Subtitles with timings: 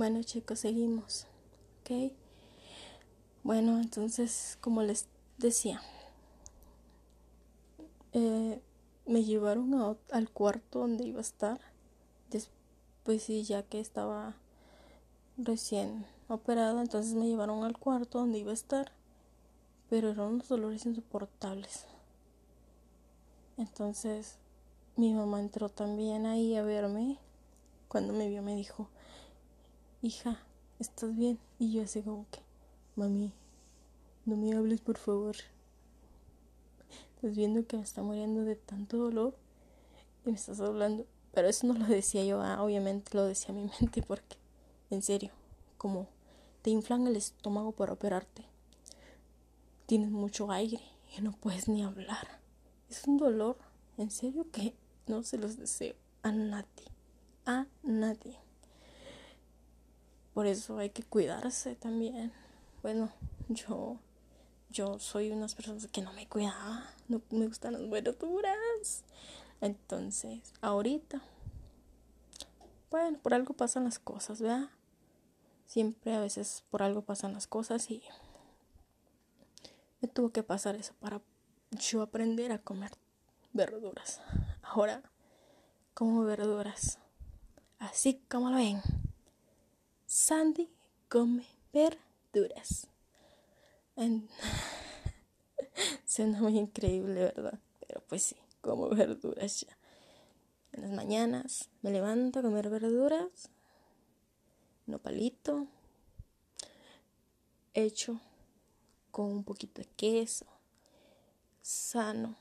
[0.00, 1.26] Bueno chicos, seguimos.
[1.82, 2.14] ¿Ok?
[3.42, 5.82] Bueno, entonces, como les decía,
[8.14, 8.62] eh,
[9.04, 11.60] me llevaron al cuarto donde iba a estar.
[12.30, 14.36] Después sí, ya que estaba
[15.36, 18.92] recién operada, entonces me llevaron al cuarto donde iba a estar.
[19.90, 21.84] Pero eran unos dolores insoportables.
[23.58, 24.38] Entonces
[24.96, 27.18] mi mamá entró también ahí a verme.
[27.88, 28.88] Cuando me vio me dijo,
[30.02, 30.38] hija,
[30.78, 31.38] ¿estás bien?
[31.58, 32.40] Y yo así como que,
[32.96, 33.32] mami,
[34.24, 35.36] no me hables por favor.
[37.16, 39.34] Estás viendo que me está muriendo de tanto dolor
[40.24, 41.06] y me estás hablando.
[41.32, 44.36] Pero eso no lo decía yo, ah, obviamente lo decía mi mente porque,
[44.90, 45.30] en serio,
[45.76, 46.08] como
[46.62, 48.44] te inflan el estómago para operarte.
[49.86, 50.80] Tienes mucho aire
[51.16, 52.40] y no puedes ni hablar.
[52.88, 53.58] Es un dolor,
[53.98, 54.74] en serio que
[55.06, 56.86] no se los deseo a nadie.
[57.44, 58.49] A nadie.
[60.34, 62.32] Por eso hay que cuidarse también.
[62.82, 63.10] Bueno,
[63.48, 63.98] yo
[64.70, 69.04] yo soy unas personas que no me cuidaba, no me gustan las verduras.
[69.60, 71.20] Entonces, ahorita,
[72.90, 74.70] bueno, por algo pasan las cosas, ¿verdad?
[75.66, 78.02] Siempre a veces por algo pasan las cosas y
[80.00, 81.20] me tuvo que pasar eso para
[81.72, 82.92] yo aprender a comer
[83.52, 84.20] verduras.
[84.62, 85.02] Ahora,
[85.94, 86.98] como verduras.
[87.78, 88.80] Así como lo ven.
[90.10, 90.68] Sandy
[91.08, 92.88] come verduras.
[93.94, 94.28] En...
[96.04, 97.60] Suena muy increíble, ¿verdad?
[97.78, 99.78] Pero pues sí, como verduras ya.
[100.72, 103.50] En las mañanas me levanto a comer verduras,
[104.86, 105.68] nopalito,
[107.72, 108.20] hecho
[109.12, 110.46] con un poquito de queso,
[111.62, 112.34] sano,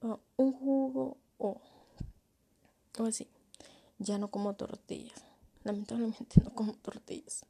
[0.00, 1.60] o un jugo o,
[2.98, 3.26] o así.
[3.98, 5.27] Ya no como tortillas.
[5.68, 7.44] Lamentablemente no como tortillas.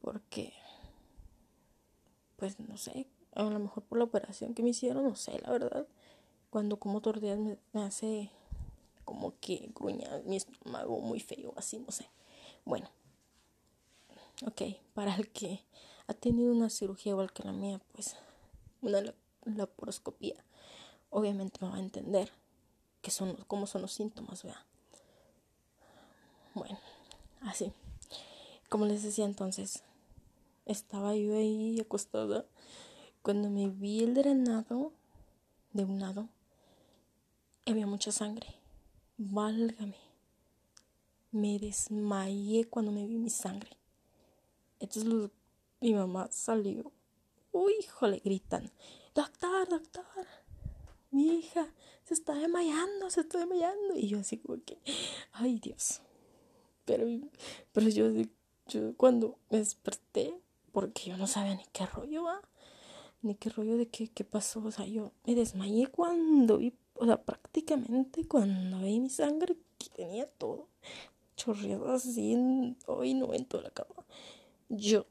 [0.00, 0.52] Porque,
[2.34, 5.52] pues no sé, a lo mejor por la operación que me hicieron, no sé, la
[5.52, 5.86] verdad.
[6.50, 8.32] Cuando como tortillas me, hace
[9.04, 12.10] como que gruña mi estómago muy feo, así, no sé.
[12.64, 12.90] Bueno,
[14.44, 14.62] ok,
[14.92, 15.64] para el que
[16.08, 18.16] ha tenido una cirugía igual que la mía, pues
[18.82, 20.44] una laparoscopía,
[21.10, 22.32] obviamente me va a entender
[23.02, 24.67] que son, cómo son los síntomas, vea.
[26.58, 26.78] Bueno,
[27.42, 27.72] así.
[28.68, 29.82] Como les decía entonces,
[30.66, 32.44] estaba yo ahí acostada
[33.22, 34.92] cuando me vi el drenado
[35.72, 36.28] de un lado,
[37.66, 38.54] había mucha sangre.
[39.18, 39.96] Válgame.
[41.30, 43.76] Me desmayé cuando me vi mi sangre.
[44.80, 45.30] Entonces
[45.80, 46.90] mi mamá salió.
[47.52, 48.70] Uy, híjole, gritan.
[49.14, 50.26] Doctor, doctor.
[51.10, 51.66] Mi hija
[52.04, 53.94] se está desmayando, se está desmayando.
[53.94, 54.78] Y yo así como que,
[55.32, 56.00] ay Dios.
[56.88, 57.06] Pero,
[57.72, 58.10] pero yo,
[58.66, 60.34] yo cuando me desperté,
[60.72, 62.40] porque yo no sabía ni qué rollo va
[63.22, 64.60] ni qué rollo de qué, qué pasó.
[64.64, 69.88] O sea, yo me desmayé cuando vi, o sea, prácticamente cuando vi mi sangre, que
[69.90, 70.68] tenía todo
[71.36, 74.04] chorreado así, hoy no en toda la cama.
[74.68, 75.06] Yo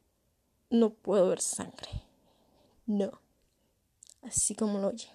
[0.69, 1.89] no puedo ver sangre.
[2.85, 3.11] No.
[4.21, 5.09] Así como lo oye.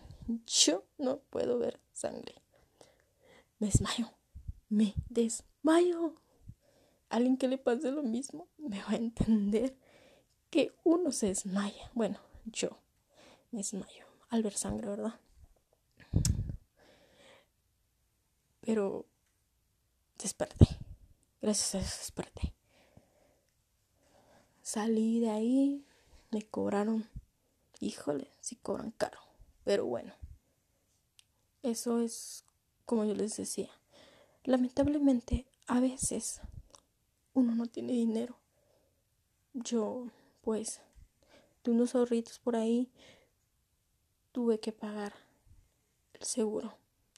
[0.46, 2.34] Yo no puedo ver sangre.
[3.58, 4.10] Me desmayo.
[4.68, 6.14] Me desmayo.
[7.12, 9.76] Alguien que le pase lo mismo me va a entender
[10.48, 11.90] que uno se desmaya.
[11.92, 12.70] Bueno, yo
[13.50, 15.20] me desmayo al ver sangre, ¿verdad?
[18.62, 19.04] Pero
[20.16, 20.66] desperté.
[21.42, 22.54] Gracias a Dios desperté.
[24.62, 25.84] Salí de ahí,
[26.30, 27.10] me cobraron,
[27.80, 29.18] híjole, si cobran caro,
[29.64, 30.14] pero bueno,
[31.62, 32.46] eso es
[32.86, 33.70] como yo les decía.
[34.44, 36.40] Lamentablemente, a veces
[37.34, 38.36] uno no tiene dinero.
[39.54, 40.08] Yo,
[40.42, 40.80] pues,
[41.64, 42.90] de unos ahorritos por ahí,
[44.32, 45.12] tuve que pagar
[46.14, 46.74] el seguro.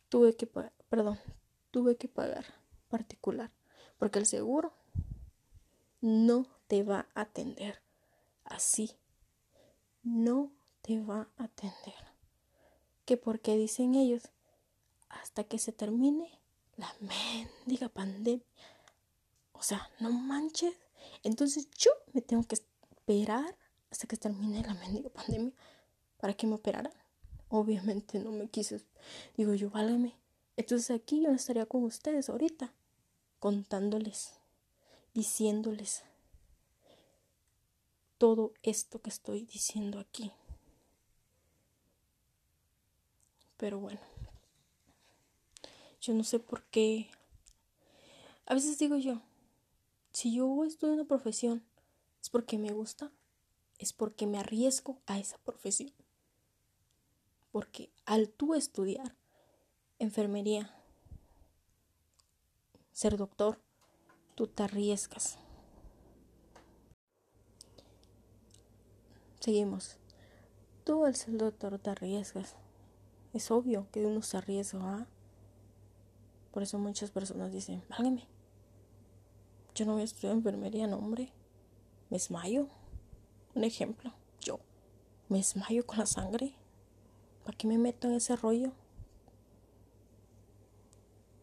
[0.08, 1.18] Tuve que perdón,
[1.70, 2.44] tuve que pagar
[2.88, 3.50] particular.
[3.98, 4.72] Porque el seguro
[6.00, 7.80] no te va a atender
[8.44, 8.92] así.
[10.02, 10.52] No
[10.82, 11.94] te va a atender.
[13.04, 14.30] Que porque dicen ellos,
[15.08, 16.38] hasta que se termine
[16.76, 18.44] la mendiga pandemia.
[19.64, 20.74] O sea, no manches.
[21.22, 23.56] Entonces yo me tengo que esperar
[23.90, 25.54] hasta que termine la mendiga pandemia
[26.18, 26.92] para que me operaran.
[27.48, 28.84] Obviamente no me quise.
[29.38, 30.18] Digo yo, válgame.
[30.58, 32.74] Entonces aquí yo estaría con ustedes ahorita,
[33.40, 34.34] contándoles,
[35.14, 36.02] diciéndoles
[38.18, 40.30] todo esto que estoy diciendo aquí.
[43.56, 44.00] Pero bueno,
[46.02, 47.08] yo no sé por qué.
[48.44, 49.22] A veces digo yo,
[50.14, 51.64] Si yo estudio una profesión,
[52.22, 53.10] es porque me gusta,
[53.78, 55.92] es porque me arriesgo a esa profesión.
[57.50, 59.16] Porque al tú estudiar
[59.98, 60.72] enfermería,
[62.92, 63.60] ser doctor,
[64.36, 65.36] tú te arriesgas.
[69.40, 69.96] Seguimos.
[70.84, 72.54] Tú al ser doctor te arriesgas.
[73.32, 74.78] Es obvio que uno se arriesga.
[74.80, 75.06] ¿ah?
[76.52, 78.28] Por eso muchas personas dicen, válgame,
[79.74, 81.32] yo no voy a estudiar enfermería, no hombre.
[82.10, 82.68] Me desmayo.
[83.54, 84.58] Un ejemplo, yo
[85.28, 86.54] me desmayo con la sangre.
[87.44, 88.72] ¿Para qué me meto en ese rollo?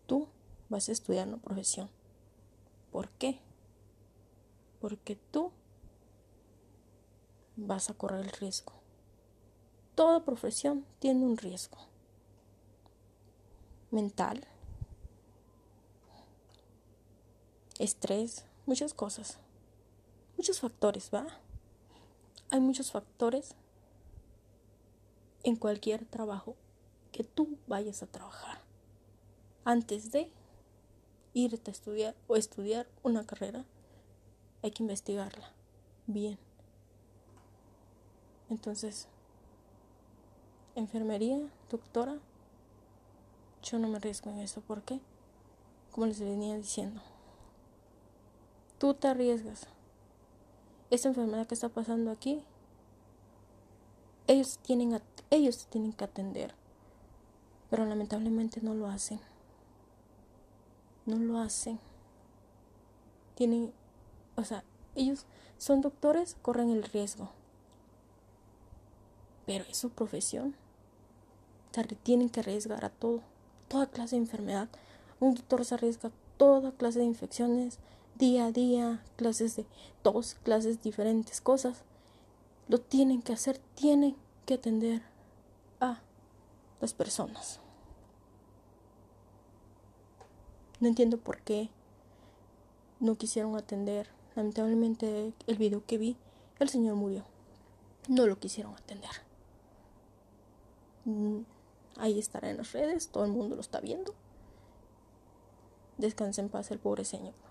[0.07, 0.27] Tú
[0.69, 1.89] vas a estudiar una profesión.
[2.91, 3.39] ¿Por qué?
[4.79, 5.51] Porque tú
[7.55, 8.73] vas a correr el riesgo.
[9.95, 11.77] Toda profesión tiene un riesgo
[13.91, 14.47] mental,
[17.79, 19.39] estrés, muchas cosas,
[20.37, 21.27] muchos factores, ¿va?
[22.49, 23.55] Hay muchos factores
[25.43, 26.55] en cualquier trabajo
[27.11, 28.61] que tú vayas a trabajar
[29.63, 30.31] antes de
[31.33, 33.65] irte a estudiar o estudiar una carrera,
[34.63, 35.51] hay que investigarla
[36.07, 36.37] bien.
[38.49, 39.07] Entonces,
[40.75, 41.39] enfermería,
[41.69, 42.19] doctora,
[43.63, 44.61] yo no me arriesgo en eso.
[44.61, 44.99] ¿Por qué?
[45.91, 47.01] Como les venía diciendo,
[48.81, 49.67] tú te arriesgas.
[50.89, 52.41] Esta enfermedad que está pasando aquí,
[54.25, 54.99] ellos tienen,
[55.29, 56.55] ellos tienen que atender,
[57.69, 59.21] pero lamentablemente no lo hacen
[61.05, 61.79] no lo hacen.
[63.35, 63.71] Tienen,
[64.35, 64.63] o sea,
[64.95, 65.25] ellos
[65.57, 67.29] son doctores, corren el riesgo.
[69.45, 70.55] Pero es su profesión.
[72.03, 73.21] tienen que arriesgar a todo,
[73.67, 74.69] toda clase de enfermedad.
[75.19, 77.79] Un doctor se arriesga a toda clase de infecciones,
[78.21, 79.65] día a día, clases de
[80.03, 81.83] tos, clases diferentes cosas.
[82.67, 84.15] Lo tienen que hacer, tienen
[84.45, 85.01] que atender
[85.79, 86.01] a
[86.79, 87.59] las personas.
[90.79, 91.71] No entiendo por qué
[92.99, 94.07] no quisieron atender.
[94.35, 96.15] Lamentablemente el video que vi,
[96.59, 97.25] el señor murió.
[98.07, 99.09] No lo quisieron atender.
[101.05, 101.39] Mm,
[101.97, 104.13] ahí estará en las redes, todo el mundo lo está viendo.
[105.97, 107.50] Descanse en paz el pobre señor.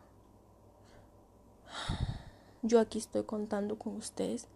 [2.62, 4.46] Yo aquí estoy contando con ustedes.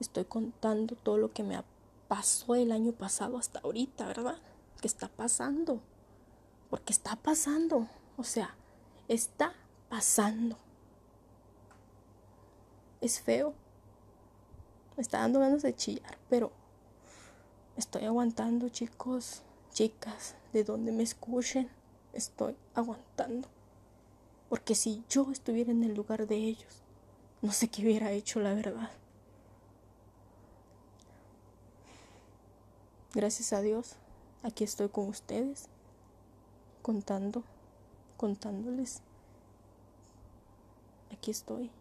[0.00, 1.62] Estoy contando todo lo que me
[2.08, 4.38] pasó el año pasado hasta ahorita, ¿verdad?
[4.80, 5.80] ¿Qué está pasando?
[6.70, 7.88] Porque está pasando.
[8.16, 8.54] O sea,
[9.08, 9.52] está
[9.88, 10.56] pasando.
[13.00, 13.54] Es feo.
[14.96, 16.52] Me está dando ganas de chillar, pero
[17.76, 19.42] estoy aguantando, chicos,
[19.72, 21.68] chicas, de donde me escuchen,
[22.12, 23.48] estoy aguantando.
[24.54, 26.84] Porque si yo estuviera en el lugar de ellos,
[27.42, 28.88] no sé qué hubiera hecho, la verdad.
[33.12, 33.96] Gracias a Dios,
[34.44, 35.66] aquí estoy con ustedes,
[36.82, 37.42] contando
[38.16, 39.02] contándoles.
[41.10, 41.72] Aquí estoy.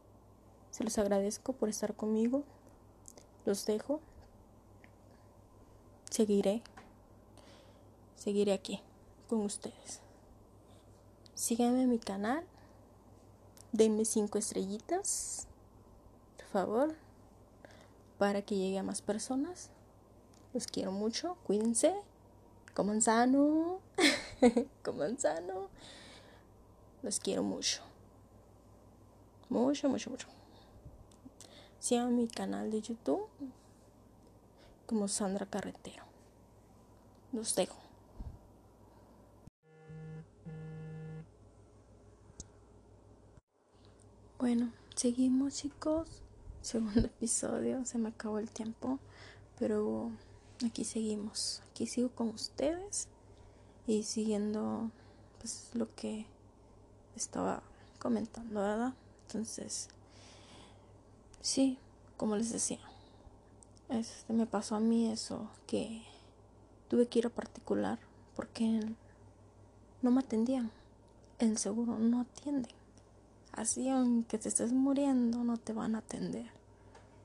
[0.72, 2.42] Se los agradezco por estar conmigo.
[3.46, 4.00] Los dejo.
[6.10, 6.64] Seguiré.
[8.16, 8.82] Seguiré aquí
[9.30, 10.00] con ustedes.
[11.36, 12.44] Síganme en mi canal.
[13.74, 15.48] Denme cinco estrellitas.
[16.38, 16.96] Por favor.
[18.20, 19.72] Para que llegue a más personas.
[20.54, 21.38] Los quiero mucho.
[21.44, 21.96] Cuídense.
[22.76, 23.80] Coman sano.
[24.84, 25.70] Coman sano.
[27.02, 27.82] Los quiero mucho.
[29.50, 30.28] Mucho, mucho, mucho.
[31.80, 33.28] Sigan mi canal de YouTube
[34.86, 36.04] como Sandra Carretero.
[37.32, 37.83] Los dejo.
[44.44, 46.22] Bueno, seguimos chicos.
[46.62, 47.86] Segundo episodio.
[47.86, 49.00] Se me acabó el tiempo.
[49.58, 50.12] Pero
[50.66, 51.64] aquí seguimos.
[51.72, 53.08] Aquí sigo con ustedes.
[53.88, 54.92] Y siguiendo
[55.40, 56.26] pues lo que
[57.16, 57.64] estaba
[58.00, 58.94] comentando, ¿verdad?
[59.28, 59.88] Entonces,
[61.40, 61.78] sí,
[62.18, 62.82] como les decía,
[63.88, 66.04] este, me pasó a mí eso, que
[66.90, 67.98] tuve que ir a particular
[68.36, 68.94] porque
[70.02, 70.70] no me atendían.
[71.40, 72.83] El seguro no atienden.
[73.54, 76.48] Así, aunque te estés muriendo, no te van a atender.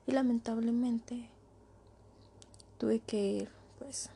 [0.06, 1.30] Y lamentablemente
[2.78, 4.10] tuve que ir, pues,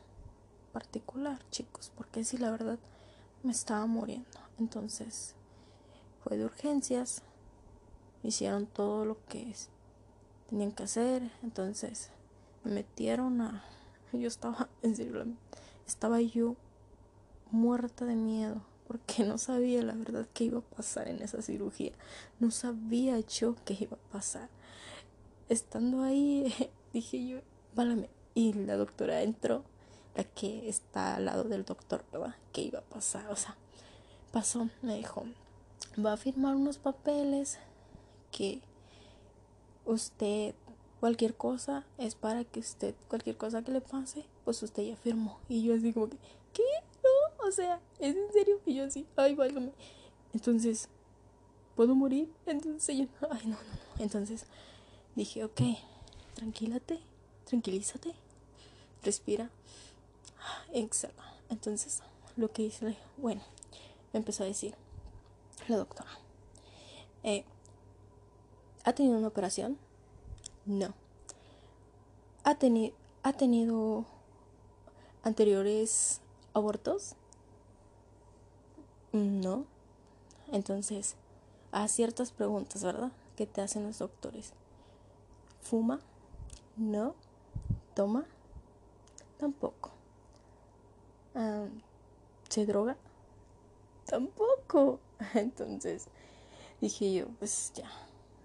[0.71, 2.77] particular, chicos, porque sí, la verdad,
[3.41, 4.39] me estaba muriendo.
[4.59, 5.33] Entonces,
[6.23, 7.23] fue de urgencias,
[8.21, 9.53] hicieron todo lo que
[10.49, 12.09] tenían que hacer, entonces
[12.63, 13.63] me metieron a...
[14.13, 15.25] Yo estaba, en serio,
[15.87, 16.55] estaba yo
[17.51, 21.93] muerta de miedo, porque no sabía la verdad qué iba a pasar en esa cirugía.
[22.39, 24.49] No sabía yo qué iba a pasar.
[25.49, 26.53] Estando ahí,
[26.93, 27.39] dije yo,
[27.75, 28.09] válame.
[28.35, 29.63] Y la doctora entró,
[30.15, 32.35] la que está al lado del doctor, ¿verdad?
[32.51, 33.29] ¿Qué iba a pasar?
[33.29, 33.55] O sea,
[34.31, 35.25] pasó, me dijo,
[36.03, 37.59] va a firmar unos papeles
[38.31, 38.61] que
[39.85, 40.55] usted
[41.03, 45.37] cualquier cosa es para que usted, cualquier cosa que le pase, pues usted ya firmó.
[45.49, 46.17] Y yo así como que,
[47.53, 48.59] sea, ¿es en serio?
[48.65, 49.71] Y yo así, ay, válgame.
[50.33, 50.89] Entonces,
[51.75, 52.31] ¿puedo morir?
[52.45, 54.03] Entonces yo, ay, no, no.
[54.03, 54.45] Entonces
[55.15, 55.61] dije, ok,
[56.35, 56.99] tranquilate,
[57.45, 58.13] tranquilízate,
[59.03, 59.49] respira,
[60.71, 61.13] exhala.
[61.49, 62.01] Entonces,
[62.35, 63.41] lo que hice, bueno,
[64.11, 64.75] me empezó a decir
[65.67, 66.09] la doctora,
[67.23, 67.45] eh,
[68.83, 69.77] ¿ha tenido una operación?
[70.65, 70.93] No.
[72.43, 72.93] ¿Ha, tenido
[73.25, 74.05] ¿Ha tenido
[75.23, 76.19] anteriores
[76.53, 77.15] abortos?
[79.13, 79.65] No.
[80.51, 81.15] Entonces,
[81.71, 83.11] a ciertas preguntas, ¿verdad?
[83.35, 84.53] Que te hacen los doctores.
[85.61, 85.99] ¿Fuma?
[86.77, 87.13] No.
[87.93, 88.25] ¿Toma?
[89.37, 89.91] Tampoco.
[92.49, 92.97] ¿Se droga?
[94.07, 94.99] Tampoco.
[95.35, 96.07] Entonces
[96.81, 97.89] dije yo, pues ya.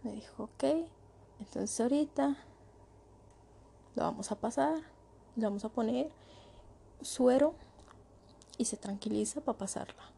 [0.03, 0.87] Me dijo, ok.
[1.41, 2.37] Entonces ahorita
[3.97, 4.83] lo vamos a pasar,
[5.35, 6.11] le vamos a poner
[7.01, 7.55] suero
[8.59, 10.18] y se tranquiliza para pasarla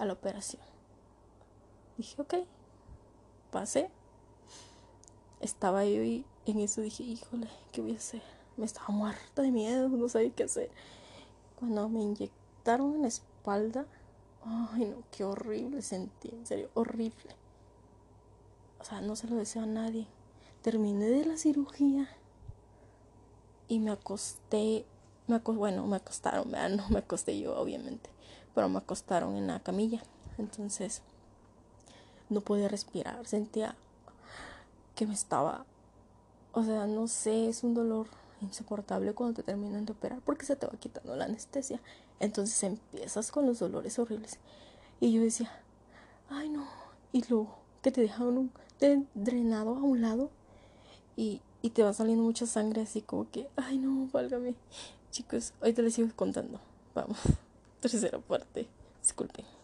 [0.00, 0.62] a la operación.
[1.96, 2.34] Dije, ok,
[3.50, 3.90] pasé.
[5.40, 8.22] Estaba yo y en eso dije, híjole, ¿qué voy a hacer?
[8.56, 10.70] Me estaba muerta de miedo, no sabía qué hacer.
[11.58, 13.86] Cuando me inyectaron en la espalda,
[14.44, 17.36] ay no, qué horrible sentí, en serio, horrible.
[18.80, 20.06] O sea, no se lo deseo a nadie
[20.62, 22.08] terminé de la cirugía
[23.68, 24.84] y me acosté,
[25.26, 28.10] me bueno, me acostaron, no me acosté yo obviamente,
[28.54, 30.02] pero me acostaron en la camilla.
[30.38, 31.02] Entonces
[32.28, 33.74] no podía respirar, sentía
[34.94, 35.64] que me estaba,
[36.52, 38.06] o sea, no sé, es un dolor
[38.40, 41.80] insoportable cuando te terminan de operar porque se te va quitando la anestesia.
[42.20, 44.38] Entonces empiezas con los dolores horribles.
[45.00, 45.50] Y yo decía,
[46.28, 46.66] ay no,
[47.12, 48.52] y luego que te dejaron un
[49.14, 50.30] drenado a un lado
[51.16, 54.54] y, y te va saliendo mucha sangre así como que, ay no, válgame.
[55.10, 56.60] Chicos, hoy te les sigo contando.
[56.94, 57.18] Vamos,
[57.80, 58.66] tercera parte.
[59.00, 59.59] Disculpen.